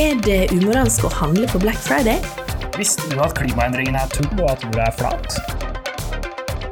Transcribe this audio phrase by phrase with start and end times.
[0.00, 2.22] Er det umoralsk å handle på Black Friday?
[2.78, 5.34] Visste du at klimaendringene er tull, og at jorda er flat?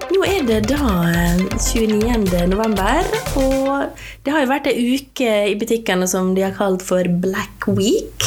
[0.08, 2.46] Nå er det da eh, 29.
[2.48, 3.04] november,
[3.36, 7.68] og det har jo vært ei uke i butikkene som de har kalt for Black
[7.68, 8.24] Week.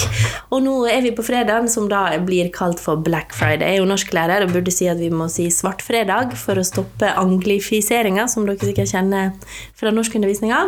[0.54, 3.66] Og nå er vi på fredagen, som da blir kalt for Black Friday.
[3.66, 6.68] Jeg er jo norsklærer og burde si at vi må si svart fredag for å
[6.68, 9.34] stoppe anglifiseringa, som dere sikkert kjenner
[9.74, 10.62] fra norskundervisninga.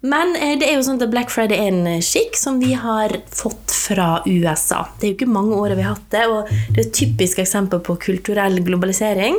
[0.00, 3.16] Men eh, det er jo sånn at Black Friday er en skikk som vi har
[3.34, 4.84] fått fra USA.
[4.98, 7.40] Det er jo ikke mange åra vi har hatt det, og det er et typisk
[7.42, 9.38] eksempel på kulturell globalisering.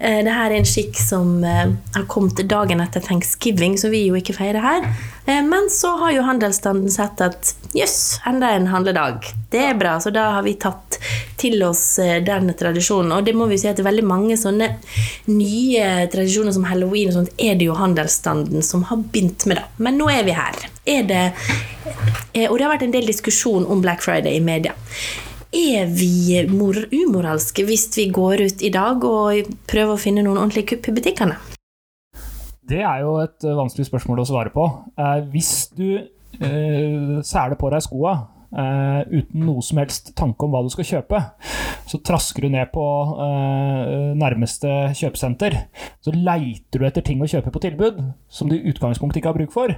[0.00, 4.18] Eh, Dette er en skikk som eh, har kommet dagen etter thanksgiving, som vi jo
[4.18, 4.90] ikke feirer her.
[5.26, 9.28] Men så har jo handelsstanden sett at jøss, enda en handledag.
[9.52, 10.98] Det er bra, så da har vi tatt
[11.38, 11.84] til oss
[12.26, 13.12] den tradisjonen.
[13.14, 14.72] Og det må vi si at det er veldig mange sånne
[15.30, 19.68] nye tradisjoner som halloween og sånt, er det jo handelsstanden som har begynt med, da.
[19.78, 20.58] Men nå er vi her.
[20.90, 21.24] Er det,
[22.48, 24.74] og det har vært en del diskusjon om Black Friday i media.
[25.50, 30.38] Er vi mor umoralske hvis vi går ut i dag og prøver å finne noen
[30.38, 31.38] ordentlige kupp i butikkene?
[32.70, 34.66] Det er jo et vanskelig spørsmål å svare på.
[34.94, 38.14] Eh, hvis du eh, sæler på deg skoa
[38.50, 41.20] Uh, uten noe som helst tanke om hva du skal kjøpe.
[41.90, 45.54] Så trasker du ned på uh, nærmeste kjøpesenter.
[46.02, 49.38] Så leiter du etter ting å kjøpe på tilbud som du i utgangspunktet ikke har
[49.38, 49.74] bruk for.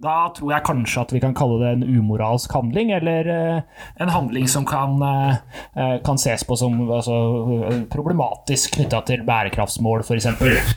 [0.00, 4.12] Da tror jeg kanskje at vi kan kalle det en umoralsk handling, eller uh, en
[4.12, 5.00] handling som kan,
[6.04, 7.14] kan ses på som altså,
[7.92, 10.28] problematisk knytta til bærekraftsmål, f.eks.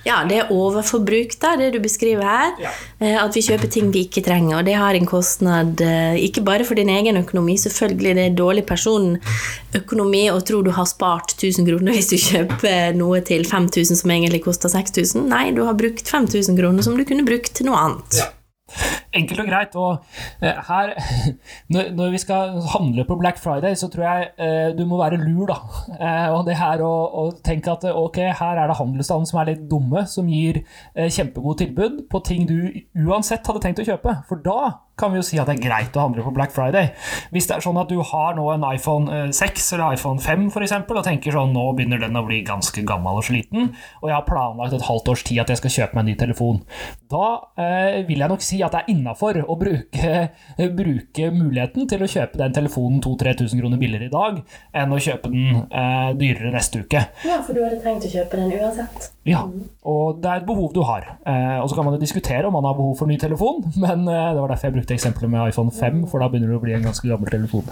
[0.07, 2.55] Ja, det er overforbruk, da, det du beskriver her.
[2.63, 2.73] Ja.
[3.23, 4.59] At vi kjøper ting vi ikke trenger.
[4.59, 5.81] Og det har en kostnad
[6.19, 7.57] ikke bare for din egen økonomi, økonomi.
[7.57, 12.93] Selvfølgelig det er dårlig personøkonomi å tro du har spart 1000 kroner hvis du kjøper
[12.97, 15.25] noe til 5000 som egentlig koster 6000.
[15.27, 18.21] Nei, du har brukt 5000 kroner som du kunne brukt til noe annet.
[18.21, 18.29] Ja.
[19.14, 19.75] Enkelt og greit.
[19.78, 20.03] Og
[20.42, 20.94] eh, her,
[21.73, 25.47] når, vi skal handle på Black Friday, så tror jeg eh, du må være lur,
[25.53, 25.59] da.
[26.03, 29.62] Eh, og det her å, tenke at ok, her er det handelsstanden som er litt
[29.69, 30.59] dumme, som gir
[30.94, 32.57] kjempegode tilbud på ting du
[33.06, 34.16] uansett hadde tenkt å kjøpe.
[34.28, 36.91] For da kan vi jo si at det er greit å handle på Black Friday.
[37.34, 40.66] Hvis det er sånn at du har nå en iPhone 6 eller iPhone 5 for
[40.66, 43.72] eksempel, og tenker sånn nå begynner den å bli ganske gammel og sliten,
[44.02, 46.18] og jeg har planlagt et halvt års tid at jeg skal kjøpe meg en ny
[46.19, 46.62] telefon,
[47.13, 47.25] da
[47.57, 50.14] eh, vil jeg nok si at det er innafor å bruke,
[50.58, 54.40] bruke, muligheten til å kjøpe den telefonen 2000-3000 kroner billigere i dag
[54.80, 57.03] enn å kjøpe den eh, dyrere neste uke.
[57.28, 59.09] Ja, for du hadde trengt å kjøpe den uansett.
[59.28, 59.44] Ja,
[59.88, 61.14] og det er et behov du har.
[61.28, 64.08] Eh, og så kan man jo diskutere om man har behov for ny telefon, men
[64.08, 66.64] eh, det var derfor jeg brukte eksempelet med iPhone 5, for da begynner det å
[66.64, 67.68] bli en ganske gammel telefon.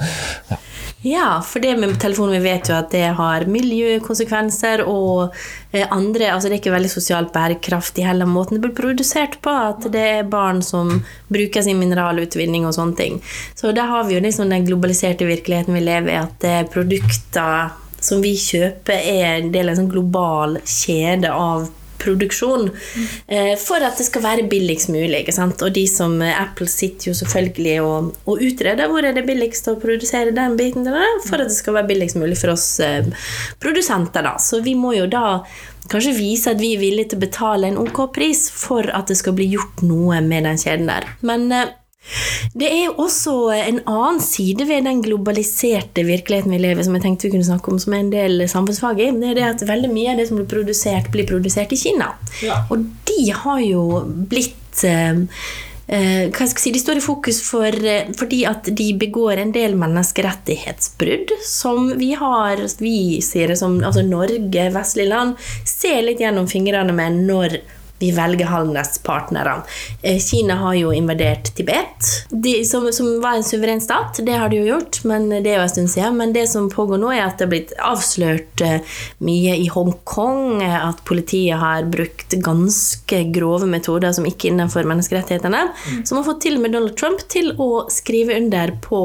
[0.52, 0.59] Ja,
[1.01, 5.34] ja for det med telefonen, vi vet jo at det har miljøkonsekvenser og
[5.72, 9.50] eh, andre Altså det er ikke veldig sosialt bærekraftig heller måten det blir produsert på,
[9.50, 11.00] at det er barn som
[11.34, 13.19] bruker sin mineralutvinning og sånne ting.
[13.57, 17.73] Så da har vi jo liksom den globaliserte virkeligheten vi lever i, at er produkter
[18.01, 21.69] som vi kjøper, er en del av en sånn global kjede av
[22.01, 22.69] produksjon
[23.28, 25.23] eh, for at det skal være billigst mulig.
[25.23, 25.62] Ikke sant?
[25.66, 29.69] Og de som eh, Apple sitter jo selvfølgelig og, og utreder hvor er det billigst
[29.72, 30.88] å produsere den biten
[31.28, 33.06] for at det skal være billigst mulig for oss eh,
[33.62, 34.25] produsenter.
[34.25, 34.38] Da.
[34.41, 35.41] Så vi må jo da
[35.91, 39.18] kanskje vise at vi er villige til å betale en ok pris for at det
[39.19, 41.07] skal bli gjort noe med den kjeden der.
[41.25, 41.50] Men
[42.57, 47.28] det er også en annen side ved den globaliserte virkeligheten vi lever som jeg tenkte
[47.29, 49.09] vi kunne snakke om som er en del samfunnsfag i.
[49.22, 52.12] Det er det at veldig mye av det som blir produsert, blir produsert i Kina.
[52.44, 52.63] Ja.
[52.73, 53.84] Og de har jo
[54.31, 55.25] blitt eh,
[55.91, 59.39] eh hva skal jeg si, De står i fokus for, eh, fordi at de begår
[59.39, 66.01] en del menneskerettighetsbrudd som vi har Vi sier det som altså Norge, vestlige land, ser
[66.01, 67.62] litt gjennom fingrene med når
[68.01, 69.62] vi velger handelspartnere.
[70.01, 74.19] Eh, Kina har jo invadert Tibet, de, som, som, var en suveren stat.
[74.25, 76.17] Det har de jo gjort, men det er jo en stund siden.
[76.17, 80.63] Men det som pågår nå, er at det har blitt avslørt eh, mye i Hongkong.
[80.66, 85.68] Eh, at politiet har brukt ganske grove metoder som ikke er innenfor menneskerettighetene.
[85.69, 86.03] Mm.
[86.09, 89.01] Som har fått til og med Donald Trump til å skrive under på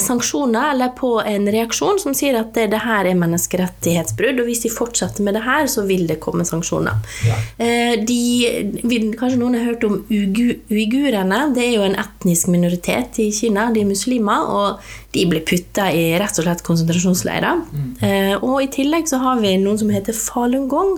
[0.00, 4.62] sanksjoner eller på en reaksjon som sier at det, det, her er menneskerettighetsbrudd, og hvis
[4.64, 7.02] de fortsetter med det her, så vil det komme sanksjoner.
[7.26, 7.36] Ja.
[7.60, 8.20] Eh, de,
[9.18, 11.42] kanskje noen har hørt om uigurene.
[11.56, 13.68] Det er jo en etnisk minoritet i Kina.
[13.74, 14.48] De er muslimer.
[14.56, 14.80] og
[15.16, 17.62] de blir putta i rett og slett konsentrasjonsleirer.
[17.72, 17.88] Mm.
[18.04, 20.96] Eh, og i tillegg så har vi noen som heter Falun Gong,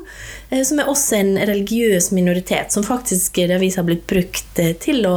[0.51, 5.15] eh, som er også en religiøs minoritet, som faktisk har blitt brukt eh, til å,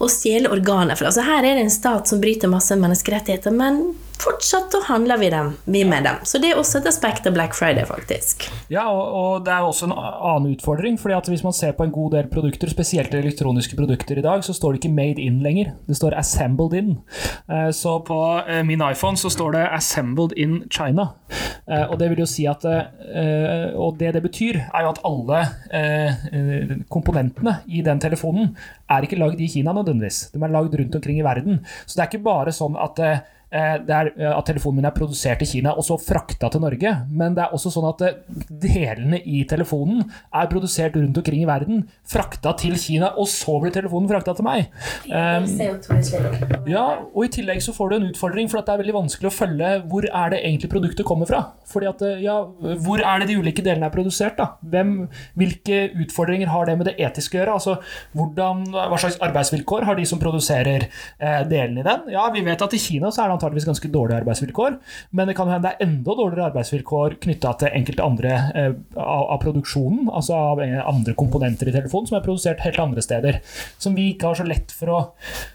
[0.00, 1.12] å stjele organer fra.
[1.12, 5.54] Altså her er det en stat som bryter masse menneskerettigheter, men fortsatt handler vi, dem,
[5.64, 6.20] vi med dem.
[6.22, 8.46] Så det er også et aspekt av Black Friday, faktisk.
[8.72, 10.98] Ja, og, og det er også en annen utfordring.
[11.00, 14.44] fordi at hvis man ser på en god del produkter, spesielt elektroniske produkter i dag,
[14.44, 15.72] så står det ikke 'made in' lenger.
[15.88, 16.96] Det står 'assembled in'.
[17.50, 21.08] Eh, så på eh, min iPhone så står det 'assembled in China'.
[21.68, 22.64] Eh, og det vil jo si at
[23.74, 25.46] Og det det betyr, er jo at alle
[26.88, 28.56] komponentene i den telefonen
[28.90, 30.30] er ikke lagd i Kina nødvendigvis.
[30.34, 31.60] De er lagd rundt omkring i verden.
[31.86, 35.48] Så det er ikke bare sånn at er, eh, at telefonen min er produsert i
[35.48, 36.92] Kina og så frakta til Norge.
[37.10, 38.18] Men det er også sånn at eh,
[38.62, 43.74] delene i telefonen er produsert rundt omkring i verden, frakta til Kina, og så blir
[43.74, 44.70] telefonen frakta til meg.
[45.10, 45.46] Um,
[46.70, 49.34] ja, og I tillegg så får du en utfordring, for det er veldig vanskelig å
[49.34, 51.42] følge hvor er det egentlig produktet kommer fra.
[51.70, 52.36] Fordi at, ja,
[52.82, 54.36] Hvor er det de ulike delene er produsert?
[54.38, 54.56] da?
[54.72, 55.08] Hvem,
[55.38, 57.56] hvilke utfordringer har det med det etiske å gjøre?
[57.58, 57.76] Altså,
[58.16, 62.10] hvordan, Hva slags arbeidsvilkår har de som produserer eh, delene i den?
[62.14, 64.76] Ja, Vi vet at i Kina så er det antageligvis ganske dårlige arbeidsvilkår.
[65.16, 69.24] Men det kan hende det er enda dårligere arbeidsvilkår knytta til enkelte andre eh, av,
[69.24, 73.40] av, produksjonen, altså av andre komponenter i telefonen, som er produsert helt andre steder.
[73.80, 75.00] Som vi ikke har så lett for å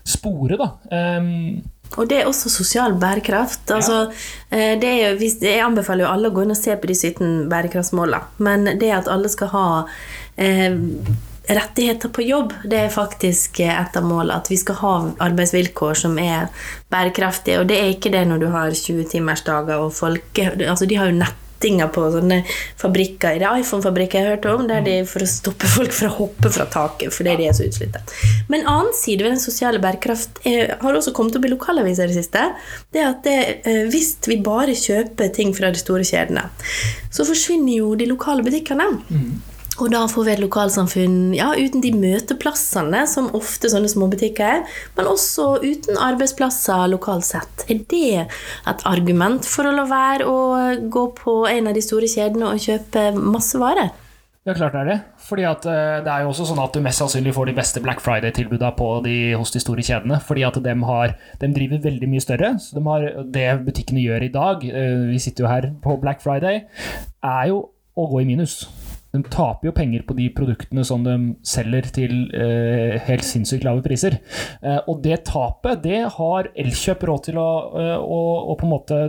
[0.07, 0.57] spore.
[0.59, 0.71] da.
[0.91, 1.63] Um,
[1.95, 3.69] og det er også sosial bærekraft.
[3.71, 4.09] Altså,
[4.51, 4.73] ja.
[4.73, 8.41] Eh, jo, jeg anbefaler jo alle å gå inn og se på de 17 bærekraftsmålene.
[8.43, 9.67] Men det at alle skal ha
[10.41, 10.75] eh,
[11.47, 14.39] rettigheter på jobb, det er faktisk et av målene.
[14.41, 14.93] At vi skal ha
[15.27, 16.51] arbeidsvilkår som er
[16.93, 17.61] bærekraftige.
[17.61, 21.19] Og det er ikke det når du har 20-timersdager og folk altså De har jo
[21.19, 22.41] nettinger på sånne
[22.81, 23.39] fabrikker.
[23.39, 26.17] Det er iPhone-fabrikker jeg hørte hørt om, der de for å stoppe folk fra å
[26.17, 28.03] hoppe fra taket fordi de er så utslitte.
[28.51, 32.13] Men annen side ved den sosiale bærekraft er, har også kommet opp i lokalaviser i
[32.13, 32.45] det siste.
[32.93, 36.47] Det er at det, eh, hvis vi bare kjøper ting fra de store kjedene,
[37.13, 38.91] så forsvinner jo de lokale butikkene.
[39.09, 39.35] Mm.
[39.75, 44.77] Og da får vi et lokalsamfunn ja, uten de møteplassene som ofte sånne småbutikker er,
[44.95, 47.65] men også uten arbeidsplasser lokalt sett.
[47.67, 50.39] Er det et argument for å la være å
[50.91, 53.91] gå på en av de store kjedene og kjøpe masse varer?
[54.45, 54.95] Ja, klart er det.
[55.25, 57.81] Fordi at uh, Det er jo også sånn at du mest sannsynlig får de beste
[57.81, 60.21] Black Friday-tilbudene de, hos de store kjedene.
[60.21, 62.53] Fordi at de, har, de, driver veldig mye større.
[62.61, 66.21] Så de har, det butikkene gjør i dag, uh, vi sitter jo her på Black
[66.23, 66.61] Friday,
[67.25, 67.63] er jo
[67.97, 68.61] å gå i minus
[69.15, 71.15] de taper jo penger på de produktene som de
[71.47, 74.19] selger til eh, helt sinnssykt lave priser.
[74.61, 78.19] Eh, og det tapet det har Elkjøp råd til å, eh, å,
[78.51, 78.99] å, på en måte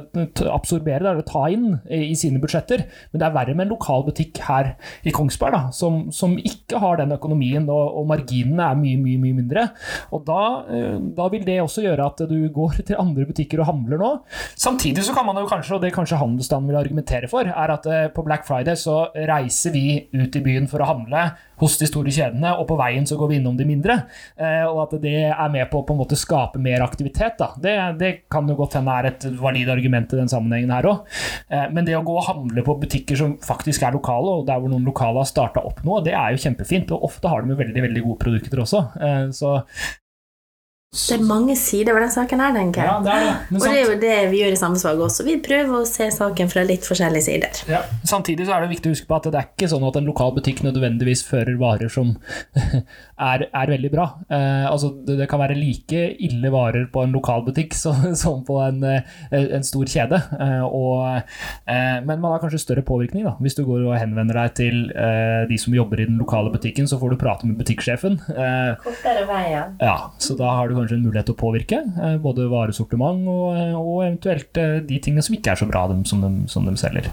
[0.52, 2.86] absorbere, eller ta inn i sine budsjetter.
[3.12, 4.74] Men det er verre med en lokal butikk her
[5.06, 9.20] i Kongsberg, da, som, som ikke har den økonomien, og, og, marginene er mye, mye,
[9.22, 9.66] mye mindre.
[10.14, 13.70] Og da, eh, da, vil det også gjøre at du går til andre butikker og
[13.72, 14.12] handler nå.
[14.54, 17.90] Samtidig så kan man jo kanskje, og det kanskje handelsstanden vil argumentere for, er at
[17.90, 21.22] eh, på Black Friday så reiser vi ut i byen for å handle
[21.60, 23.98] hos de store kjedene, og på veien så går vi innom de mindre.
[24.36, 27.38] Eh, og at det er med på å på en måte skape mer aktivitet.
[27.40, 27.52] Da.
[27.62, 31.18] Det, det kan jo godt hende er et valid argument i den sammenhengen her òg.
[31.48, 34.60] Eh, men det å gå og handle på butikker som faktisk er lokale, og der
[34.60, 36.92] hvor noen lokale har starta opp noe, det er jo kjempefint.
[36.94, 38.82] Og ofte har de veldig, veldig gode produkter også.
[39.00, 39.58] Eh, så
[40.96, 42.90] det er mange sider ved den saken her, tenker jeg.
[42.90, 43.56] Ja, det er det.
[43.56, 45.26] og det er jo det vi gjør i Samfunnsvalget også.
[45.26, 47.60] Vi prøver å se saken fra litt forskjellige sider.
[47.70, 47.82] Ja.
[48.08, 50.08] Samtidig så er det viktig å huske på at det er ikke sånn at en
[50.08, 52.14] lokal butikk nødvendigvis fører varer som
[53.30, 54.06] er, er, veldig bra.
[54.30, 58.42] Eh, altså, det, det, kan være like ille varer på en lokal butikk som, som
[58.46, 60.22] på en, eh, en, stor kjede.
[60.40, 61.20] Eh, og,
[61.68, 63.26] eh, men man har kanskje større påvirkning.
[63.26, 63.36] Da.
[63.42, 66.88] Hvis du går og henvender deg til eh, de som jobber i den lokale butikken,
[66.88, 68.20] så får du prate med butikksjefen.
[68.32, 69.66] Eh, Kortere vei, ja.
[69.82, 69.96] ja.
[70.22, 71.78] Så da har du kanskje en mulighet til å påvirke.
[71.82, 75.86] Eh, både varesortiment og, eh, og, eventuelt eh, de tingene som ikke er så bra
[75.90, 77.08] dem, som, de, som de selger.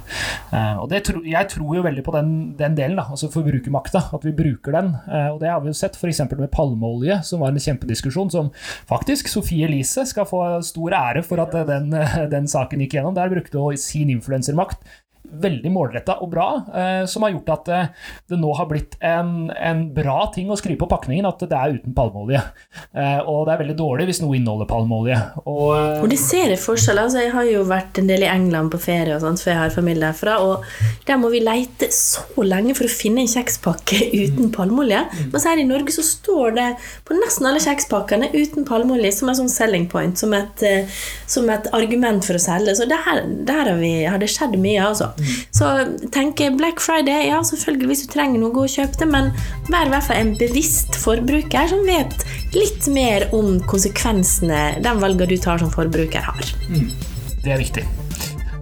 [0.54, 4.06] Og det, Jeg tror jo veldig på den, den delen, da, altså forbrukermakta.
[4.16, 4.92] At vi bruker den.
[5.34, 6.22] Og det har vi jo sett f.eks.
[6.38, 8.52] med palmeolje, som var en kjempediskusjon, som
[8.90, 11.94] faktisk Sofie Elise skal få stor ære for at den,
[12.34, 13.16] den saken gikk gjennom.
[13.18, 14.84] Der brukte hun sin influensermakt
[15.42, 19.50] veldig målretta og bra, eh, som har gjort at eh, det nå har blitt en,
[19.52, 22.42] en, bra ting å skrive på pakningen at det er uten palmeolje.
[22.94, 25.20] Eh, og det er veldig dårlig hvis noe inneholder palmeolje.
[25.44, 27.02] Og, og de ser forskjell.
[27.02, 29.62] Altså, jeg har jo vært en del i England på ferie, og sånt, for jeg
[29.62, 30.66] har familie derfra, og
[31.08, 35.04] der må vi leite så lenge for å finne en kjekspakke uten palmeolje.
[35.12, 36.70] men Mens her i Norge så står det
[37.08, 40.66] på nesten alle kjekspakkene uten palmeolje som en sånn selling point, som et,
[41.30, 42.78] som et argument for å selge.
[42.78, 45.12] Så der, der har, vi, har det skjedd mye, altså.
[45.54, 45.72] Så
[46.14, 49.32] tenk Black Friday, ja, selvfølgelig hvis du trenger noe, gå og kjøp det, men
[49.70, 52.26] vær i hvert fall en bevisst forbruker som vet
[52.58, 56.56] litt mer om konsekvensene den valgene du tar som forbruker, har.
[56.70, 56.90] Mm.
[57.44, 57.86] Det er viktig.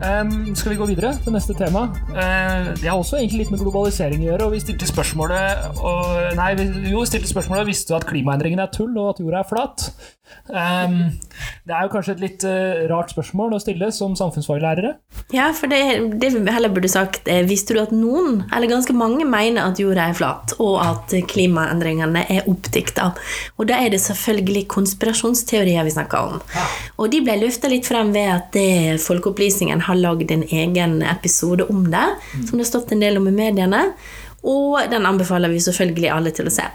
[0.01, 1.83] Um, skal vi gå videre til neste tema?
[2.09, 4.47] Uh, det har også egentlig litt med globalisering å gjøre.
[4.47, 6.07] og Vi stilte spørsmålet og,
[6.39, 9.51] Nei, vi, jo, stilte spørsmålet Visste du at klimaendringene er tull, og at jorda er
[9.51, 9.85] flat?
[10.47, 11.19] Um,
[11.67, 14.95] det er jo kanskje et litt uh, rart spørsmål å stille som samfunnsfaglærere.
[15.35, 15.81] Ja, for det,
[16.19, 19.79] det vi heller burde sagt er Visste du at noen, eller ganske mange, mener at
[19.79, 23.11] jorda er flat, og at klimaendringene er oppdikta?
[23.59, 26.41] Og da er det selvfølgelig konspirasjonsteorier vi snakker om.
[26.97, 31.67] Og de ble løfta litt frem ved at det, Folkeopplysningen har lagd en egen episode
[31.71, 33.83] om det, som det har stått en del om i mediene.
[34.41, 36.65] Og den anbefaler vi selvfølgelig alle til å se.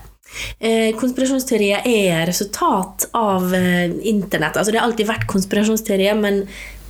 [0.59, 4.57] Eh, konspirasjonsteorier er resultat av eh, internett.
[4.57, 6.43] Altså Det har alltid vært konspirasjonsteorier, men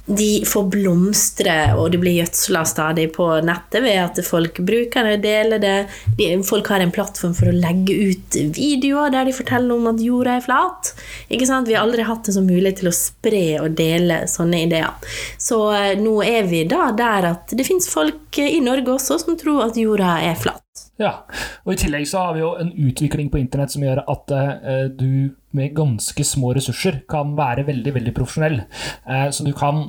[0.07, 5.17] de får blomstre, og de blir gjødsla stadig på nettet ved at folk bruker det,
[5.25, 5.77] deler det.
[6.19, 10.03] De, folk har en plattform for å legge ut videoer der de forteller om at
[10.03, 10.93] jorda er flat.
[11.27, 11.67] Ikke sant?
[11.67, 15.11] Vi har aldri hatt en sånn mulighet til å spre og dele sånne ideer.
[15.43, 19.39] Så eh, nå er vi da der at det fins folk i Norge også som
[19.41, 20.63] tror at jorda er flat.
[21.01, 21.27] Ja,
[21.65, 24.87] og I tillegg så har vi jo en utvikling på internett som gjør at eh,
[24.93, 28.61] du med ganske små ressurser kan være veldig veldig profesjonell.
[29.09, 29.83] Uh, så du kan,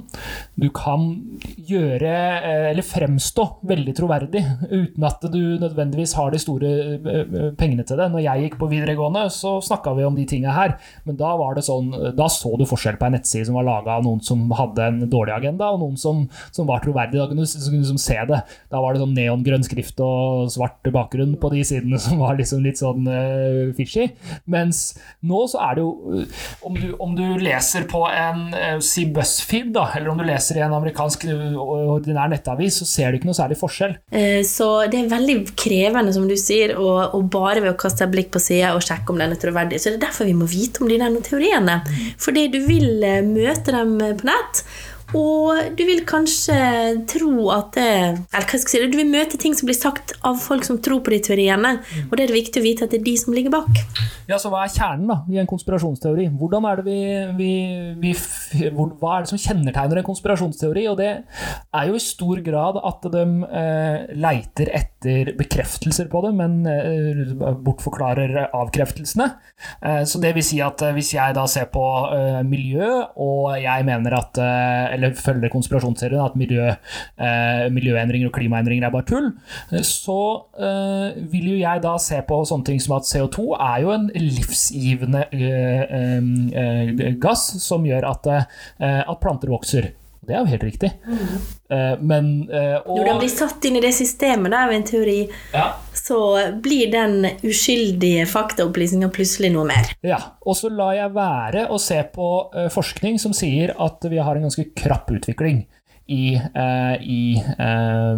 [0.56, 1.08] du kan
[1.70, 6.72] gjøre, uh, eller fremstå, veldig troverdig uten at du nødvendigvis har de store
[7.58, 8.10] pengene til det.
[8.14, 10.76] Når jeg gikk på videregående, så snakka vi om de tinga her,
[11.08, 13.98] men da var det sånn, da så du forskjell på en nettside som var laga
[13.98, 17.20] av noen som hadde en dårlig agenda, og noen som, som var troverdig.
[17.20, 18.42] Da kunne du, kunne du liksom se det.
[18.72, 22.64] Da var det sånn neongrønn skrift og svart bakgrunn på de sidene som var liksom
[22.66, 24.10] litt sånn uh, fishy.
[24.50, 24.90] Mens
[25.26, 29.08] nå så er det jo uh, om, du, om, du, leser på en uh, si
[29.14, 33.30] BuzzFeed, da, eller om du leser i en amerikansk ordinær nettavis, så ser du ikke
[33.30, 33.96] noe særlig forskjell.
[34.48, 38.14] Så det er veldig krevende, som du sier, og, og bare ved å kaste et
[38.14, 39.80] blikk på sida og sjekke om den er troverdig.
[39.82, 41.80] Så det er derfor vi må vite om de der teoriene.
[42.22, 44.64] Fordi du vil møte dem på nett.
[45.16, 46.58] Og du vil kanskje
[47.08, 50.12] tro at det Eller hva skal jeg si, du vil møte ting som blir sagt
[50.28, 51.78] av folk som tror på de teoriene.
[52.10, 53.84] Og det er det viktig å vite at det er de som ligger bak.
[54.28, 56.28] Ja, så Hva er kjernen da, i en konspirasjonsteori?
[56.36, 57.00] Hvordan er det vi,
[57.38, 57.52] vi,
[58.02, 58.12] vi,
[58.76, 60.84] hva er det som kjennetegner en konspirasjonsteori?
[60.92, 66.34] Og det er jo i stor grad at de eh, leiter etter bekreftelser på det,
[66.36, 67.24] men eh,
[67.64, 69.30] bortforklarer avkreftelsene.
[69.80, 72.92] Eh, så det vil si at eh, hvis jeg da ser på eh, miljø,
[73.24, 78.94] og jeg mener at eh, eller følger konspirasjonsserien, at miljø, eh, miljøendringer og klimaendringer er
[78.94, 79.30] bare tull,
[79.72, 80.20] eh, så
[80.58, 84.10] eh, vil jo jeg da se på sånne ting som at CO2 er jo en
[84.16, 85.96] livsgivende eh,
[86.64, 88.30] eh, gass som gjør at,
[88.80, 89.92] at planter vokser.
[90.28, 90.92] Det er jo helt riktig.
[91.08, 91.38] Mm.
[92.08, 95.66] Men og, Når den blir satt inn i det systemet av en teori, ja.
[95.96, 96.20] så
[96.64, 99.92] blir den uskyldige faktaopplysninga plutselig noe mer.
[100.06, 102.30] Ja, og så lar jeg være å se på
[102.76, 105.66] forskning som sier at vi har en ganske krapp utvikling
[106.08, 108.18] i, eh, i, eh,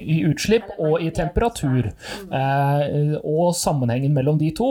[0.00, 1.90] i, utslipp og i temperatur.
[1.90, 4.70] Eh, og sammenhengen mellom de to.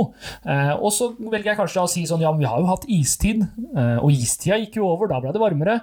[0.82, 3.44] og så velger jeg kanskje å si sånn ja, vi har jo hatt istid,
[3.76, 5.76] og istida gikk jo over, da ble det varmere.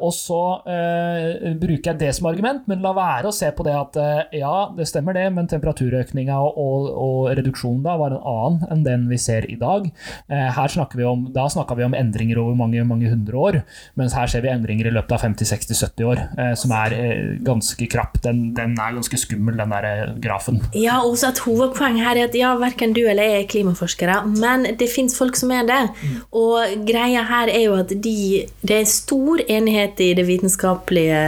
[0.00, 0.40] og så
[1.60, 3.98] bruker jeg det som argument, men la være å se på det at
[4.34, 8.84] ja, det stemmer det, men temperaturøkninga og, og, og reduksjonen da var en annen enn
[8.86, 9.88] den vi ser i dag.
[10.28, 13.60] her snakker vi om, Da snakka vi om endringer over mange, mange hundre år,
[13.98, 17.34] mens her ser vi endringer i løpet av 50 60-70 år, eh, som er eh,
[17.44, 18.18] ganske krapp.
[18.24, 20.60] Den, den, er ganske skummel, den der eh, grafen.
[20.76, 24.66] Ja, også et hovedpoeng her er at ja, verken du eller jeg er klimaforskere, men
[24.80, 25.82] det fins folk som er det.
[26.02, 26.18] Mm.
[26.44, 28.18] Og greia her er jo at de,
[28.62, 31.22] det er stor enighet i det vitenskapelige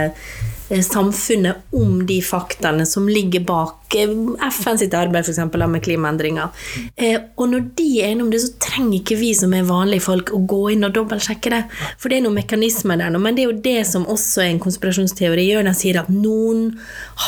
[0.67, 4.11] samfunnet om de faktaene som ligger bak eh,
[4.51, 6.49] FN sitt arbeid for eksempel, med klimaendringer.
[6.95, 10.05] Eh, og når de er enige om det, så trenger ikke vi som er vanlige
[10.07, 11.63] folk å gå inn og dobbeltsjekke det.
[12.01, 13.21] For det er noen mekanismer der nå.
[13.23, 15.67] Men det er jo det som også er en konspirasjonsteori gjør.
[15.69, 16.69] Den sier at noen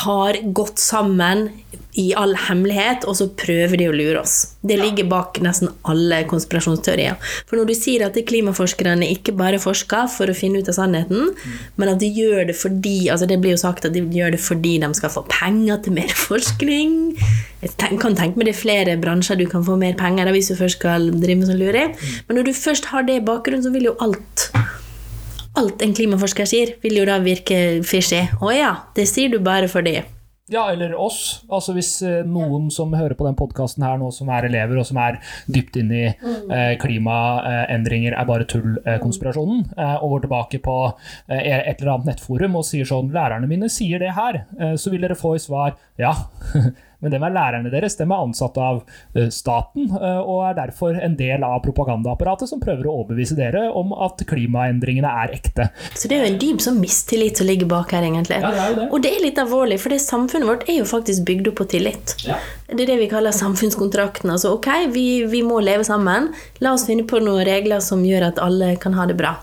[0.04, 1.48] har gått sammen
[1.98, 4.36] i all hemmelighet, og så prøver de å lure oss.
[4.62, 7.18] Det ligger bak nesten alle konspirasjonsteorier.
[7.50, 11.32] For når du sier at klimaforskerne ikke bare forsker for å finne ut av sannheten,
[11.34, 11.56] mm.
[11.82, 14.42] men at de gjør det fordi altså Det blir jo sagt at de gjør det
[14.42, 16.94] fordi de skal få penger til mer forskning.
[17.64, 20.52] Jeg kan tenke meg det er flere bransjer du kan få mer penger av hvis
[20.54, 21.96] du først skal drive med sånn luring.
[21.98, 22.20] Mm.
[22.28, 24.50] Men når du først har det i bakgrunnen, så vil jo alt
[25.58, 28.22] Alt en klimaforsker sier, vil jo da virke fishy.
[28.40, 29.98] Å ja, det sier du bare fordi
[30.50, 31.44] ja, eller oss.
[31.50, 34.88] Altså Hvis eh, noen som hører på den podkasten her nå, som er elever og
[34.90, 35.20] som er
[35.52, 36.50] dypt inne i mm.
[36.56, 40.78] eh, klimaendringer er bare tull-konspirasjonen, eh, og går tilbake på
[41.30, 44.94] eh, et eller annet nettforum og sier sånn 'Lærerne mine sier det her', eh, så
[44.94, 46.16] vil dere få i svar 'Ja,
[47.00, 47.96] Men dem er lærerne deres.
[48.00, 48.82] Dem er ansatt av
[49.16, 53.68] eh, staten eh, og er derfor en del av propagandaapparatet som prøver å overbevise dere
[53.72, 55.70] om at klimaendringene er ekte.
[55.94, 58.42] Så det er jo en dyp sånn mistillit som ligger bak her, egentlig.
[58.44, 58.90] Ja, det er jo det.
[58.92, 61.70] Og det er litt alvorlig, for det samfunnet vårt er jo faktisk bygd opp på
[61.76, 62.16] tillit.
[62.28, 62.40] Ja.
[62.70, 64.30] Det er det vi kaller samfunnskontrakten.
[64.36, 66.30] Altså ok, vi, vi må leve sammen.
[66.64, 69.38] La oss finne på noen regler som gjør at alle kan ha det bra.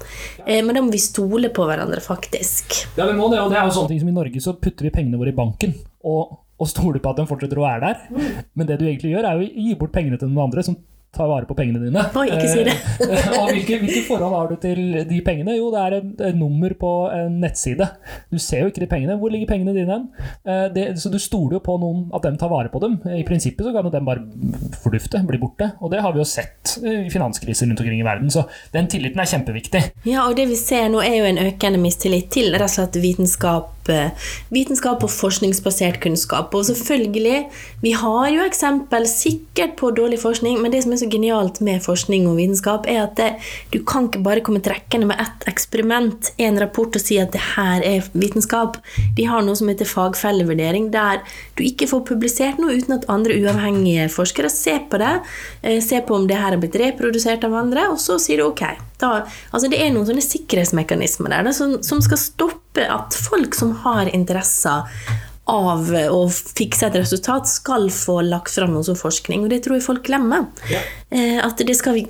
[0.45, 2.83] Eh, men da må vi stole på hverandre, faktisk.
[2.99, 4.87] Ja, vi må det, og det er jo sånne ting som I Norge så putter
[4.87, 5.75] vi pengene våre i banken
[6.07, 8.37] og, og stoler på at de fortsetter å være der.
[8.57, 10.79] Men det du egentlig gjør, er å gi bort pengene til noen andre som
[11.17, 12.03] tar vare på pengene dine.
[12.21, 12.75] Oi, ikke si det.
[13.07, 15.57] Eh, og hvilke, hvilke forhold har du til de pengene?
[15.57, 17.87] Jo, det er et, nummer på en nettside.
[18.33, 19.17] Du ser jo ikke de pengene.
[19.21, 20.09] Hvor ligger pengene dine hen?
[20.45, 22.99] Eh, så du stoler jo på noen at dem tar vare på dem.
[23.17, 24.25] I prinsippet så kan jo de bare
[24.83, 25.71] fordufte, bli borte.
[25.81, 28.33] Og det har vi jo sett i finanskriser rundt omkring i verden.
[28.33, 29.85] Så den tilliten er kjempeviktig.
[30.09, 33.01] Ja, og det vi ser nå er jo en økende mistillit til rett og slett
[33.01, 33.76] vitenskap, eh,
[34.55, 36.55] vitenskap og forskningsbasert kunnskap.
[36.55, 37.39] Og selvfølgelig,
[37.83, 41.85] vi har jo eksempel sikkert på dårlig forskning, men det som er så genialt med
[41.85, 43.31] forskning og vitenskap, er at det,
[43.75, 47.43] du kan ikke bare komme trekkende med ett eksperiment, en rapport, og si at det
[47.55, 48.81] her er vitenskap.
[49.17, 51.23] De har noe som heter fagfellevurdering, der
[51.57, 55.15] du ikke får publisert noe uten at andre uavhengige forskere ser på det,
[55.63, 58.49] eh, ser på om det her er blitt reprodusert av andre, og så sier du
[58.51, 58.65] ok.
[59.01, 63.73] Da, altså det er noen sånne sikkerhetsmekanismer der som, som skal stoppe at folk som
[63.85, 64.85] har interesser
[65.47, 69.45] av å fikse et resultat, skal få lagt fram noe som forskning.
[69.45, 70.49] Og det tror jeg folk glemmer.
[70.71, 70.81] Ja.
[71.15, 72.01] Eh, at det skal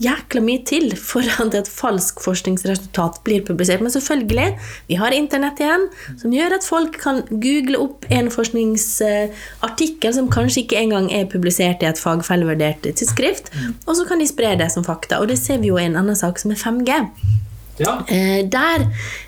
[0.00, 3.84] jækla mye til for at et falsk forskningsresultat blir publisert.
[3.84, 4.48] Men selvfølgelig,
[4.88, 5.86] vi har internett igjen,
[6.22, 11.84] som gjør at folk kan google opp en forskningsartikkel som kanskje ikke engang er publisert
[11.84, 13.52] i et fagfellevurdert tidsskrift,
[13.84, 15.20] og så kan de spre det som fakta.
[15.20, 16.96] Og det ser vi jo i en annen sak som er 5G.
[17.76, 17.98] Ja.
[18.08, 18.86] Eh, der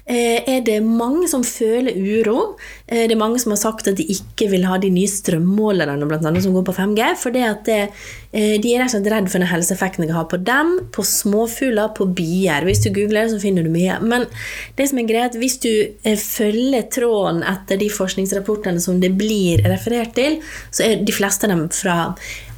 [0.09, 2.57] eh, er det mange som føler uro.
[2.87, 6.09] Eh, det er mange som har sagt at de ikke vil ha de nye strømmålerne
[6.09, 7.11] blant annet, som går på 5G.
[7.21, 10.75] For de er rett og slett redd for den helseeffekten det kan ha på dem,
[10.95, 12.65] på småfugler, på bier.
[12.69, 14.01] Hvis du googler så finner du mye.
[14.01, 14.27] Men
[14.81, 15.73] det som er greit, hvis du
[16.09, 20.41] følger tråden etter de forskningsrapportene som det blir referert til,
[20.73, 22.01] så er de fleste av dem fra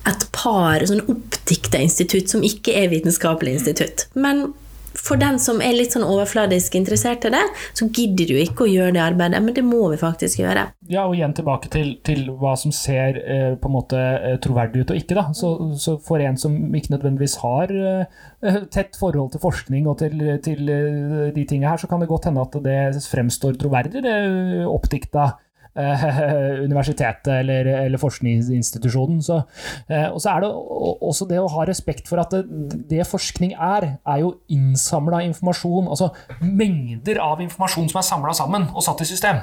[0.08, 4.06] et par sånn oppdikta institutt som ikke er vitenskapelige institutt.
[4.16, 4.52] Men
[4.98, 7.42] for den som er litt sånn overfladisk interessert i det,
[7.76, 10.66] så gidder du ikke å gjøre det arbeidet, men det må vi faktisk gjøre.
[10.90, 14.84] Ja, og igjen tilbake til, til hva som ser eh, på en måte eh, troverdig
[14.84, 15.18] ut og ikke.
[15.18, 15.26] da.
[15.36, 20.24] Så, så for en som ikke nødvendigvis har eh, tett forhold til forskning og til,
[20.44, 24.18] til eh, de tingene her, så kan det godt hende at det fremstår troverdig, det
[24.66, 25.32] oppdikta
[26.66, 29.20] universitetet eller, eller forskningsinstitusjonen.
[29.22, 29.40] Så,
[29.88, 33.54] eh, og så er det også det å ha respekt for at det, det forskning
[33.54, 35.88] er, er jo innsamla informasjon.
[35.90, 36.10] Altså
[36.42, 39.42] mengder av informasjon som er samla sammen og satt i system.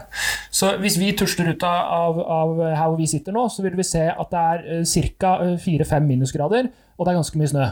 [0.51, 3.87] Så hvis vi tusler ut av, av, her hvor vi sitter nå, så vil vi
[3.87, 4.85] se at det er
[5.17, 5.33] ca.
[5.57, 7.67] 4-5 minusgrader, og det er ganske mye snø.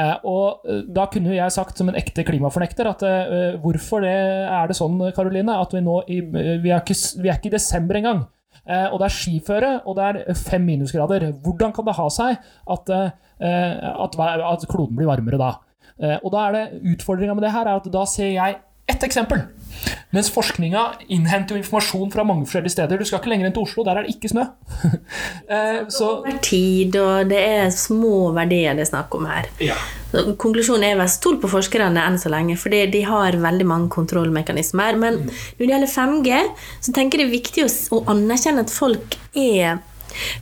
[0.00, 4.16] Eh, og eh, da kunne jeg sagt som en ekte klimafornekter at eh, hvorfor det,
[4.46, 7.56] er det sånn, Karoline, at vi nå i, vi, er ikke, vi er ikke i
[7.58, 8.28] desember engang.
[8.70, 11.24] Og det er skiføre, og det er fem minusgrader.
[11.42, 12.36] Hvordan kan det ha seg
[12.70, 12.90] at,
[13.40, 15.48] at, at kloden blir varmere da?
[16.20, 18.58] Og da er det utfordringa med det her er at da ser jeg
[19.00, 19.48] ett eksempel.
[20.10, 22.98] Mens forskninga innhenter jo informasjon fra mange forskjellige steder.
[23.00, 24.44] Du skal ikke lenger enn til Oslo, der er det ikke snø.
[25.96, 29.48] så Det er tid, og det er små verdier det er snakk om her.
[29.62, 29.78] ja.
[30.10, 33.92] Så Konklusjonen er vel stol på forskerne enn så lenge, for de har veldig mange
[33.94, 34.98] kontrollmekanismer.
[34.98, 36.40] Men når det gjelder 5G,
[36.82, 39.78] så tenker jeg det er viktig å, å anerkjenne at folk er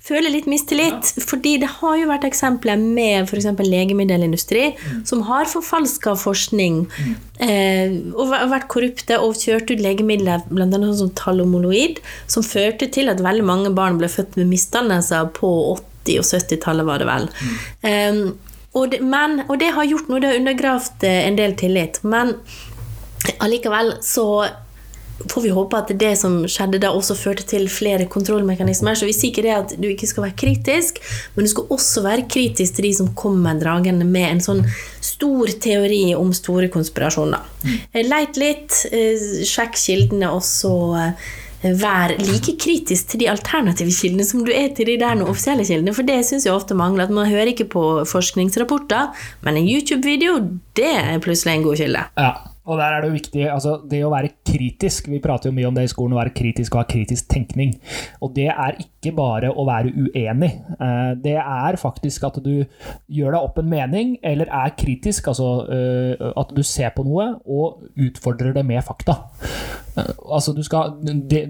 [0.04, 1.12] føler litt mistillit.
[1.28, 3.46] Fordi det har jo vært eksempler med f.eks.
[3.58, 4.64] legemiddelindustri
[5.08, 6.80] som har forfalska forskning
[7.40, 10.66] eh, og væ- vært korrupte og kjørt ut legemidler, bl.a.
[10.72, 15.52] sånn som talomoloid, som førte til at veldig mange barn ble født med misdannelser på
[15.76, 17.28] 80- og 70-tallet, var det vel.
[17.84, 18.22] Eh,
[18.78, 21.98] og det, men, og det har gjort noe, det har undergravd eh, en del tillit.
[22.04, 22.34] Men
[23.42, 24.24] allikevel så
[25.26, 28.98] får vi håpe at det som skjedde da også førte til flere kontrollmekanismer.
[28.98, 31.00] Så vi sier ikke det at du ikke skal være kritisk,
[31.34, 34.62] men du skal også være kritisk til de som kommer dragende med en sånn
[35.04, 37.50] stor teori om store konspirasjoner.
[37.92, 41.28] Eh, Leit litt, eh, sjekk kildene, og så eh,
[41.58, 45.64] Vær like kritisk til de alternative kildene som du er til de der noen offisielle
[45.66, 47.08] kildene, for det syns jeg ofte mangler.
[47.08, 49.10] At man hører ikke på forskningsrapporter,
[49.42, 50.36] men en YouTube-video,
[50.78, 52.04] det er plutselig en god kilde.
[52.14, 52.30] Ja,
[52.68, 55.68] Og der er det jo viktig, altså det å være kritisk, vi prater jo mye
[55.70, 57.72] om det i skolen, å være kritisk og ha kritisk tenkning.
[58.20, 60.50] Og det er ikke bare å være uenig.
[60.76, 62.52] Eh, det er faktisk at du
[63.08, 67.30] gjør deg opp en mening, eller er kritisk, altså eh, at du ser på noe
[67.48, 69.16] og utfordrer det med fakta.
[69.96, 71.46] Eh, altså du skal, det,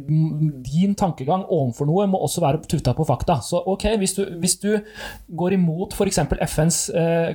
[0.69, 3.41] din tankegang overfor noe må også være tufta på fakta.
[3.43, 4.71] Så ok, hvis du, hvis du
[5.35, 6.23] går imot f.eks.
[6.47, 6.81] FNs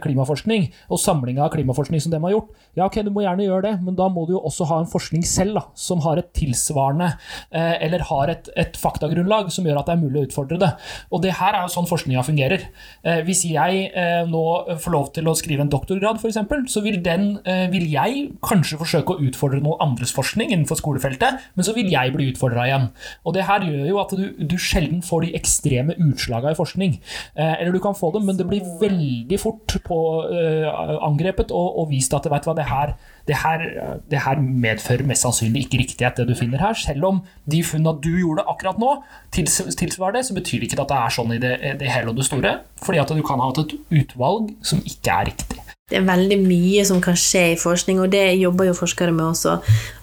[0.04, 3.68] klimaforskning og samlinga av klimaforskning som de har gjort, ja ok, du må gjerne gjøre
[3.68, 6.32] det men da må du jo også ha en forskning selv da, som har et
[6.36, 7.10] tilsvarende
[7.54, 10.72] eh, eller har et, et, faktagrunnlag som gjør at det er mulig å utfordre det.
[11.14, 12.66] Og det her er jo sånn forskninga fungerer.
[13.06, 14.44] Eh, hvis jeg eh, nå
[14.84, 16.42] får lov til å skrive en doktorgrad, f.eks.,
[16.74, 21.42] så vil, den, eh, vil jeg kanskje forsøke å utfordre noen andres forskning innenfor skolefeltet,
[21.54, 22.90] men så vil jeg bli utfordra igjen.
[23.24, 26.98] Og det her gjør jo at du, du sjelden får de ekstreme utslaga i forskning.
[27.36, 30.00] Eh, eller du kan få dem, men det blir veldig fort på,
[30.34, 30.70] eh,
[31.04, 32.96] angrepet og, og vist at vet du hva, det her
[33.28, 33.64] det her,
[34.12, 36.76] det her, medfører mest sannsynlig ikke riktighet, det du finner her.
[36.76, 38.98] Selv om de funnene du gjorde akkurat nå,
[39.32, 42.20] tilsvarer det, så betyr det ikke at det er sånn i det, det hele og
[42.20, 42.58] det store.
[42.84, 45.64] Fordi at du kan ha hatt et utvalg som ikke er riktig.
[45.92, 49.26] Det er veldig mye som kan skje i forskning, og det jobber jo forskere med
[49.30, 49.58] også.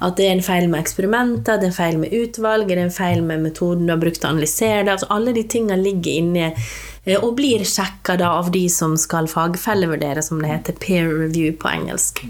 [0.07, 2.85] At det er en feil med eksperimenter, det er en feil med utvalg, det er
[2.85, 4.95] en feil med metoden du har brukt til å analysere det.
[4.95, 10.23] Altså, alle de tingene ligger inne eh, og blir sjekka av de som skal fagfellevurdere,
[10.25, 12.23] som det heter peer review på engelsk.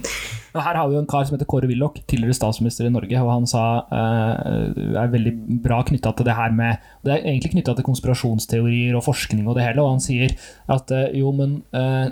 [0.50, 3.30] Her har vi jo en kar som heter Kåre Willoch, tidligere statsminister i Norge, og
[3.30, 5.32] han sa uh, er veldig
[5.62, 9.58] bra knytta til det her med Det er egentlig knytta til konspirasjonsteorier og forskning og
[9.58, 10.34] det hele, og han sier
[10.70, 12.10] at uh, jo, men uh,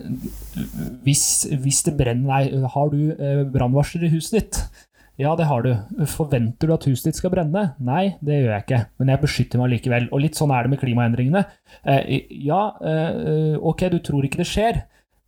[1.07, 4.61] hvis, hvis, det brenner Nei, har du uh, brannvarsler i huset ditt?
[5.19, 5.73] Ja, det har du.
[6.07, 7.73] Forventer du at huset ditt skal brenne?
[7.83, 10.07] Nei, det gjør jeg ikke, men jeg beskytter meg likevel.
[10.15, 11.43] Og litt sånn er det med klimaendringene.
[12.47, 12.61] ja,
[13.59, 14.79] ok, du tror ikke det skjer,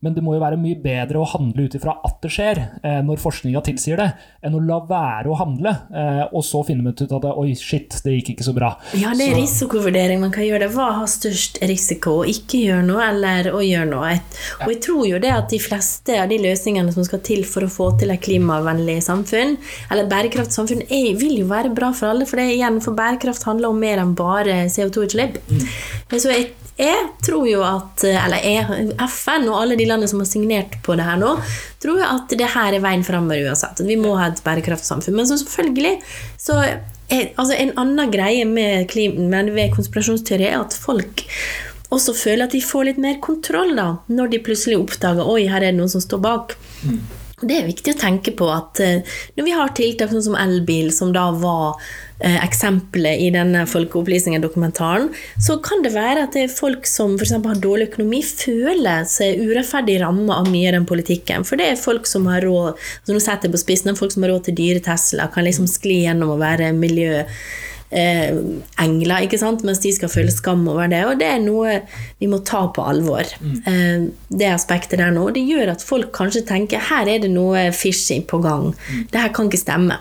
[0.00, 3.00] men det må jo være mye bedre å handle ut ifra at det skjer, eh,
[3.04, 4.08] når forskninga tilsier det,
[4.46, 7.98] enn å la være å handle, eh, og så finne ut at det, oi, shit,
[8.04, 8.70] det gikk ikke så bra.
[8.96, 9.40] Ja, det er så.
[9.42, 10.64] risikovurdering man kan gjøre.
[10.64, 10.70] det.
[10.74, 12.20] Hva har størst risiko?
[12.22, 14.14] Å ikke gjøre noe, eller å gjøre noe?
[14.64, 17.66] Og jeg tror jo det at de fleste av de løsningene som skal til for
[17.66, 19.56] å få til et klimavennlig samfunn,
[19.92, 23.72] eller et er, vil jo være bra for alle, for det igjen, for bærekraft handler
[23.72, 25.40] om mer enn bare CO2-utslipp.
[25.50, 25.68] Mm.
[26.16, 30.28] Så jeg jeg tror jo at Eller jeg, FN og alle de landene som har
[30.30, 31.34] signert på det her nå,
[31.82, 33.82] tror jo at det her er veien framover uansett.
[33.82, 35.18] At vi må ha et bærekraftsamfunn.
[35.18, 35.98] Men så selvfølgelig
[36.40, 41.26] så er, altså En annen greie med, med ved konspirasjonsteori er at folk
[41.90, 45.58] også føler at de får litt mer kontroll da, når de plutselig oppdager oi, her
[45.58, 46.54] er det noen som står bak.
[46.86, 47.00] Mm.
[47.40, 49.00] Det er viktig å tenke på at eh,
[49.38, 51.78] når vi har tiltak sånn som elbil, som da var
[52.20, 55.08] eh, eksempelet i denne Folkeopplysningen-dokumentaren,
[55.40, 57.32] så kan det være at det er folk som f.eks.
[57.46, 61.48] har dårlig økonomi, føler seg urettferdig ramma av mye av den politikken.
[61.48, 64.34] For det er folk som har råd altså Nå setter på spissen, folk som har
[64.34, 67.24] råd til dyre Tesla, kan liksom skli gjennom å være miljø
[67.90, 68.30] eh,
[68.80, 69.64] engler, ikke sant?
[69.66, 71.02] mens de skal føle skam over det.
[71.08, 71.80] Og det er noe
[72.20, 73.56] vi må ta på alvor, mm.
[73.70, 74.06] eh,
[74.42, 75.28] det aspektet der nå.
[75.36, 78.70] Det gjør at folk kanskje tenker her er det noe fishy på gang.
[78.72, 79.02] Mm.
[79.12, 80.00] Det her kan ikke stemme.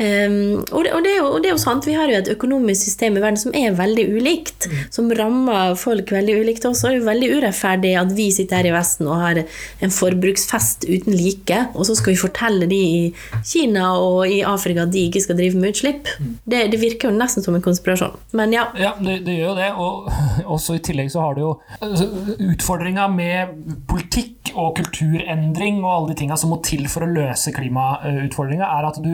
[0.00, 2.30] Um, og, det, og, det jo, og, det, er jo sant, vi har jo et
[2.32, 4.66] økonomisk system i verden som er veldig ulikt.
[4.66, 4.78] Mm.
[4.94, 6.88] Som rammer folk veldig ulikt også.
[6.88, 10.88] Det er jo veldig urettferdig at vi sitter her i Vesten og har en forbruksfest
[10.88, 13.02] uten like, og så skal vi fortelle de i
[13.44, 16.08] Kina og i Afrika at de ikke skal drive med utslipp.
[16.18, 16.34] Mm.
[16.44, 18.16] Det, det, virker jo nesten som en konspirasjon.
[18.38, 18.66] Men ja.
[18.80, 19.70] Ja, det, det gjør jo det.
[19.76, 20.10] Og
[20.56, 21.52] også i tillegg så har du jo
[21.84, 22.08] altså,
[22.48, 23.52] utfordringa med
[23.90, 28.88] politikk og kulturendring og alle de tinga som må til for å løse klimautfordringa, er
[28.88, 29.12] at du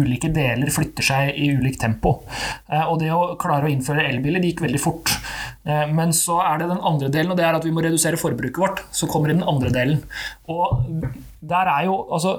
[0.00, 2.16] ulike deler flytter seg i ulikt tempo.
[2.70, 5.14] Eh, og det å klare å innføre elbiler det gikk veldig fort.
[5.64, 8.20] Eh, men så er det den andre delen, og det er at vi må redusere
[8.20, 8.84] forbruket vårt.
[8.94, 10.04] Så kommer den andre delen.
[10.50, 10.84] Og
[11.40, 12.34] der er jo altså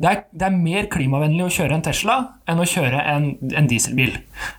[0.00, 2.16] det er, det er, mer klimavennlig å kjøre en Tesla
[2.48, 4.16] enn å kjøre en, en dieselbil.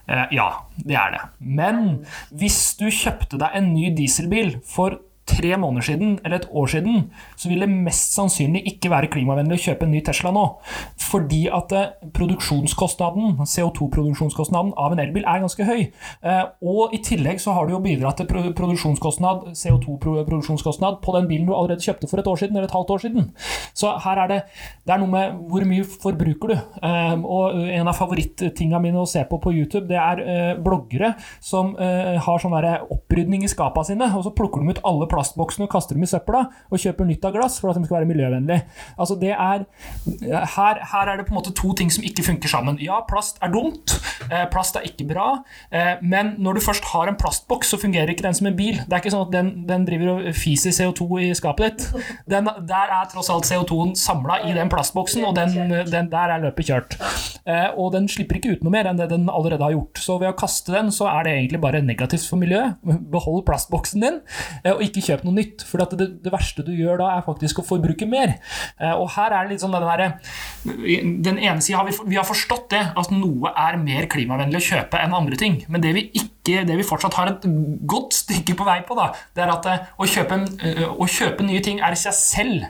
[0.10, 1.24] Eh, ja, det er det.
[1.40, 1.86] Men
[2.30, 7.04] hvis du kjøpte deg en ny dieselbil for tre måneder siden eller et år siden,
[7.38, 10.46] så vil det mest sannsynlig ikke være klimavennlig å kjøpe en ny Tesla nå.
[11.10, 15.86] Fordi at eh, produksjonskostnaden, CO2-produksjonskostnaden av en elbil er ganske høy.
[15.90, 21.50] Eh, og i tillegg så har du jo bidratt til produksjonskostnad, CO2-produksjonskostnad på den bilen
[21.50, 23.30] du allerede kjøpte for et år siden eller et halvt år siden.
[23.78, 24.42] Så her er det,
[24.88, 26.58] det er noe med hvor mye forbruker du.
[26.58, 31.14] Eh, og en av favorittingene mine å se på på YouTube, det er bloggere
[31.44, 32.56] som har sånn
[32.92, 36.06] opprydning i skapa sine, og så plukker de ut alle plater plastboksene og kaster dem
[36.08, 38.60] i søpla, og kjøper nytt av glass for at de skal være miljøvennlig.
[39.00, 39.66] Altså det er,
[40.56, 42.80] her, her, er det på en måte to ting som ikke funker sammen.
[42.84, 43.96] Ja, plast er dumt,
[44.30, 45.28] eh, plast er ikke bra,
[45.72, 48.80] eh, men når du først har en plastboks, så fungerer ikke den som en bil.
[48.80, 52.06] Det er ikke sånn at den, den driver og fiser CO2 i skapet ditt.
[52.30, 56.46] Den, der er tross alt CO2-en samla i den plastboksen, og den, den der er
[56.46, 56.98] løpet kjørt.
[57.46, 60.02] Eh, og den slipper ikke ut noe mer enn det den allerede har gjort.
[60.04, 62.80] Så ved å kaste den, så er det egentlig bare negativt for miljøet.
[63.10, 64.20] Behold plastboksen din,
[64.70, 65.66] og ikke kjøp noe nytt.
[65.68, 68.38] For det, det, verste du gjør da, er faktisk å forbruke mer.
[68.80, 70.10] Eh, og her er det litt sånn den derre
[71.30, 74.68] Den ene sida har vi, vi har forstått det, at noe er mer klimavennlig å
[74.72, 75.62] kjøpe enn andre ting.
[75.70, 77.46] Men det vi ikke det vi fortsatt har et
[77.90, 79.68] godt stykke på vei på, da, det er at
[80.00, 80.38] å kjøpe,
[80.96, 82.66] å kjøpe nye ting er i seg selv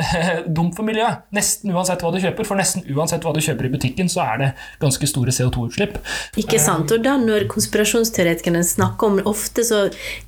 [0.56, 1.26] dumt for miljøet.
[1.36, 4.42] Nesten uansett hva du kjøper, for nesten uansett hva du kjøper i butikken, så er
[4.42, 4.50] det
[4.82, 5.98] ganske store CO2-utslipp.
[6.40, 6.92] Ikke sant.
[6.94, 9.80] Og da når konspirasjonsteoretikerne snakker om ofte så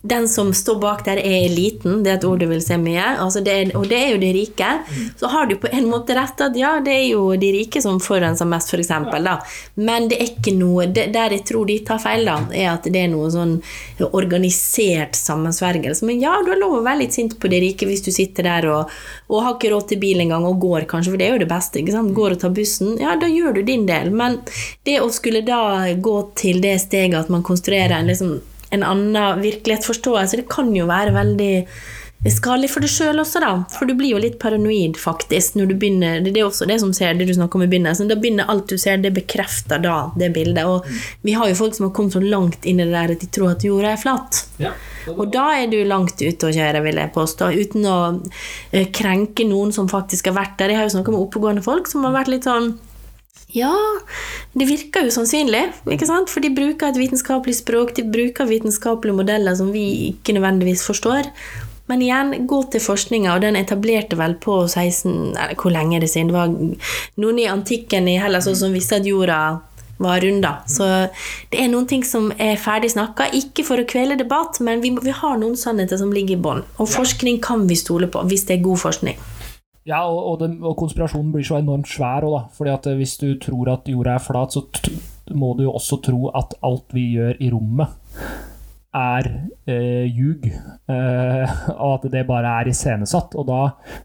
[0.03, 2.03] Den som står bak der, er eliten.
[2.05, 3.05] Det er et ord du vil se mye.
[3.23, 4.71] Altså det er, og det er jo de rike.
[5.19, 8.01] Så har du på en måte rett at ja, det er jo de rike som
[8.03, 8.93] forurenser mest, f.eks.
[9.13, 12.73] For Men det er ikke noe det, Der jeg tror de tar feil, da, er
[12.75, 13.57] at det er noe sånn
[14.13, 16.07] organisert sammensvergelse.
[16.09, 18.49] Men ja, du har lov å være litt sint på de rike hvis du sitter
[18.49, 18.93] der og,
[19.33, 21.51] og har ikke råd til bil engang og går, kanskje, for det er jo det
[21.53, 21.81] beste.
[21.81, 22.15] ikke sant?
[22.17, 22.95] Går og tar bussen.
[23.03, 24.13] Ja, da gjør du din del.
[24.15, 24.41] Men
[24.89, 25.63] det å skulle da
[25.97, 28.37] gå til det steget at man konstruerer en, liksom,
[28.73, 31.55] en annen virkelighetsforståelse, det kan jo være veldig
[32.31, 33.51] skadelig for deg sjøl også, da.
[33.75, 36.93] For du blir jo litt paranoid, faktisk, når du begynner Det er også det som
[36.95, 38.07] ser det du snakker om i begynnelsen.
[38.11, 40.63] Da begynner alt du ser, det bekrefter da det bildet.
[40.63, 40.87] Og
[41.27, 43.31] vi har jo folk som har kommet så langt inn i det der at de
[43.35, 44.45] tror at jorda er flat.
[44.63, 44.71] Ja.
[45.17, 47.99] Og da er du langt ute å kjøre, vil jeg påstå, uten å
[48.71, 50.71] eh, krenke noen som faktisk har vært der.
[50.71, 52.75] Jeg har jo snakka med oppegående folk som har vært litt sånn
[53.53, 53.73] ja,
[54.57, 56.31] det virker jo sannsynlig, ikke sant?
[56.33, 61.29] for de bruker et vitenskapelig språk, de bruker vitenskapelige modeller som vi ikke nødvendigvis forstår.
[61.93, 66.01] Men igjen, gå til forskninga, og den etablerte vel på 16 eller Hvor lenge er
[66.01, 66.31] det siden?
[66.31, 66.55] Det var
[67.21, 69.59] noen i antikken i Hellas som visste at jorda
[70.01, 70.47] var rund.
[70.73, 70.89] Så
[71.53, 73.29] det er noen ting som er ferdig snakka.
[73.37, 76.63] Ikke for å kvele debatt, men vi, vi har noen sannheter som ligger i bånn.
[76.81, 79.21] Og forskning kan vi stole på, hvis det er god forskning.
[79.85, 82.43] Ja, og, og, den, og, konspirasjonen blir så enormt svær òg, da.
[82.57, 84.65] Fordi at eh, hvis du tror at jorda er flat, så
[85.37, 87.99] må du jo også tro at alt vi gjør i rommet,
[88.93, 89.29] er
[89.65, 90.47] eh, ljug,
[90.93, 91.53] eh,
[91.83, 93.35] og at det bare er iscenesatt.
[93.41, 93.61] Og da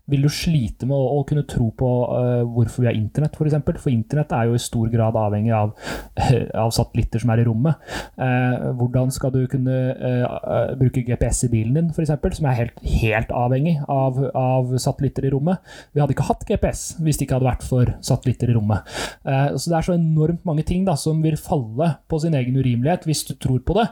[0.08, 3.38] vil du slite med å, å kunne tro på eh, hvorfor vi har internett, f.eks.
[3.38, 3.80] For, eksempel.
[3.84, 5.74] for internett er jo i stor grad avhengig av,
[6.64, 7.84] av satellitter som er i rommet.
[8.16, 12.80] Eh, hvordan skal du kunne eh, bruke GPS i bilen din, f.eks., som er helt,
[13.02, 15.60] helt avhengig av, av, satellitter i rommet?
[15.92, 18.88] Vi hadde ikke hatt GPS hvis det ikke hadde vært for satellitter i rommet.
[19.28, 22.56] Eh, så det er så enormt mange ting da, som vil falle på sin egen
[22.56, 23.88] urimelighet hvis du tror på det.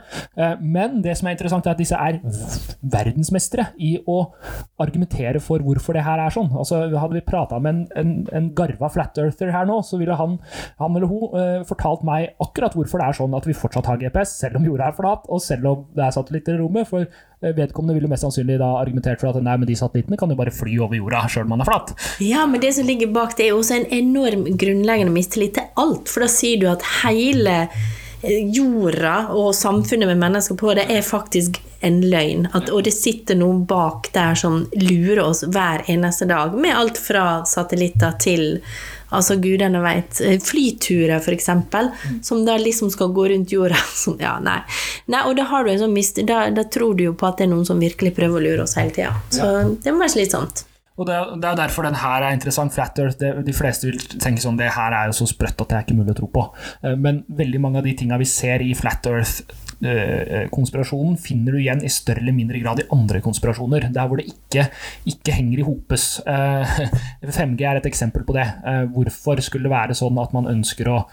[0.62, 2.20] men men det som er interessant, er at disse er
[2.82, 4.18] verdensmestere i å
[4.82, 6.52] argumentere for hvorfor det her er sånn.
[6.56, 10.16] Altså, hadde vi prata med en, en, en, garva flat earther her nå, så ville
[10.20, 10.38] han,
[10.82, 14.02] han eller hun uh, fortalt meg akkurat hvorfor det er sånn at vi fortsatt har
[14.02, 16.88] GPS, selv om jorda er flat, og selv om det er satellitter i rommet.
[16.90, 20.32] For eh, vedkommende ville mest sannsynlig da argumentert for at nei, men de satellittene kan
[20.32, 21.96] jo bare fly over jorda sjøl om man er flat.
[22.24, 25.70] Ja, men det som ligger bak, det er jo også en enorm grunnleggende mistillit til
[25.82, 26.12] alt.
[26.12, 27.66] For da sier du at hele
[28.28, 32.48] jorda og samfunnet med mennesker på det, er faktisk en løgn.
[32.54, 37.00] At, og det sitter noen bak der som lurer oss hver eneste dag, med alt
[37.02, 38.46] fra satellitter til
[39.16, 41.50] altså gudene veit Flyturer, f.eks.,
[42.26, 43.80] som da liksom skal gå rundt jorda.
[43.96, 44.60] Som, ja, nei.
[45.06, 45.22] nei.
[45.30, 47.48] Og da, har du en sånn mist, da, da, tror du jo på at det
[47.48, 49.14] er noen som virkelig prøver å lure oss hele tida.
[49.34, 49.68] Så ja.
[49.86, 50.66] det må være slitsomt.
[50.96, 52.74] Og Det det er derfor den her er interessant.
[52.74, 55.70] Flat Earth, det, De fleste vil tenke sånn det her er jo så sprøtt at
[55.70, 56.46] det er ikke mulig å tro på.
[56.84, 59.44] Eh, men veldig mange av de tinga vi ser i Flat Earth
[60.54, 63.90] konspirasjonen finner du igjen i større eller mindre grad i andre konspirasjoner.
[63.96, 64.68] Der hvor det ikke,
[65.10, 66.08] ikke henger i hopes.
[66.26, 68.48] 5G eh, er et eksempel på det.
[68.66, 71.04] Eh, hvorfor skulle det være sånn at man ønsker å,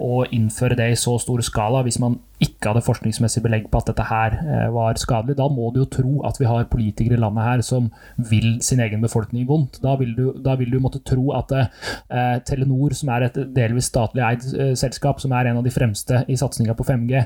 [0.00, 3.90] å innføre det i så stor skala hvis man ikke hadde forskningsmessig belegg på at
[3.90, 4.36] dette her
[4.72, 5.36] var skadelig?
[5.36, 8.80] Da må du jo tro at vi har politikere i landet her som vil sin
[8.80, 9.80] egen befolkning vondt.
[9.84, 13.90] Da vil du, da vil du måtte tro at eh, Telenor, som er et delvis
[13.90, 17.20] statlig eid eh, selskap, som er en av de fremste i satsinga på 5G,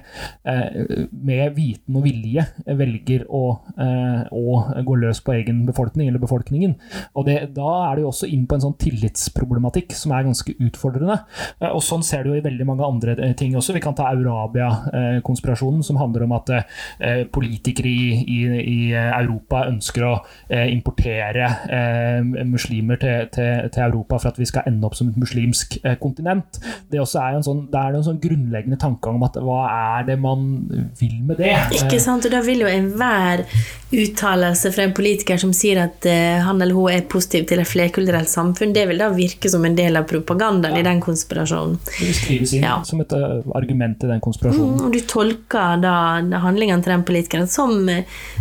[0.50, 0.63] eh,
[1.24, 2.44] med viten og vilje
[2.78, 3.42] velger å,
[3.80, 6.74] eh, å, gå løs på egen befolkning, eller befolkningen.
[7.14, 10.54] Og det, Da er det jo også inn på en sånn tillitsproblematikk som er ganske
[10.58, 11.20] utfordrende.
[11.60, 13.74] Eh, og Sånn ser du jo i veldig mange andre eh, ting også.
[13.76, 16.50] Vi kan ta Eurabia-konspirasjonen, som handler om at
[17.34, 20.12] politikere i, i, i Europa ønsker å
[20.70, 21.48] importere
[22.48, 26.58] muslimer til, til, til, Europa for at vi skal ende opp som et muslimsk kontinent.
[26.90, 30.18] Det, er en sånn, det er en sånn grunnleggende tanke om at hva er det
[30.22, 30.53] man
[30.98, 31.54] vil med det.
[31.78, 33.44] Ikke sant, og da vil jo enhver
[33.94, 37.68] uttalelse fra en politiker som sier at uh, han eller hun er positiv til et
[37.68, 40.82] flerkulturelt samfunn, det vil da virke som en del av propagandaen ja.
[40.82, 41.76] i den konspirasjonen.
[41.98, 42.78] Det skrives inn ja.
[42.86, 44.80] som et uh, argument i den konspirasjonen.
[44.80, 45.96] Mm, og du tolker da
[46.44, 47.76] handlingene til den politikeren som,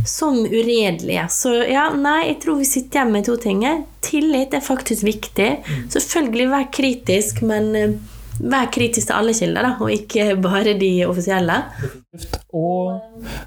[0.08, 1.28] som uredelige.
[1.34, 3.68] Så ja, nei, jeg tror vi sitter igjen med to ting.
[4.04, 5.52] Tillit er faktisk viktig.
[5.64, 5.86] Mm.
[5.94, 10.92] Selvfølgelig vær kritisk, men uh, vær kritisk til alle kilder, da, og ikke bare de
[11.06, 11.60] offisielle.
[12.54, 13.02] Og,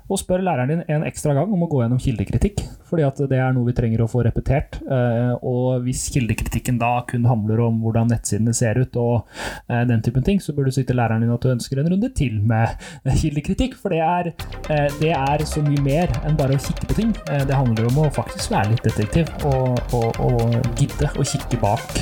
[0.09, 3.39] og, spør læreren din en ekstra gang om å gå gjennom kildekritikk, fordi at det
[3.41, 4.79] er noe vi trenger å få repetert.
[4.83, 9.27] Eh, og hvis kildekritikken da kun handler om hvordan nettsidene ser ut og
[9.69, 11.91] eh, den typen ting, så burde du si til læreren din at du ønsker en
[11.93, 12.77] runde til med
[13.21, 14.33] kildekritikk, for det er,
[14.71, 17.15] eh, det er så mye mer enn bare å kikke på ting.
[17.27, 22.01] Det handler om å faktisk være litt detektiv og, og, og gidde å kikke bak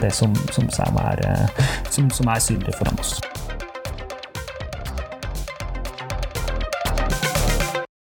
[0.00, 0.68] det som, som,
[1.02, 1.24] er,
[1.90, 3.18] som, som er synlig foran oss.